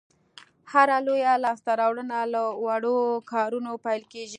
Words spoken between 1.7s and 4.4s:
راوړنه له وړو کارونو پیل کېږي.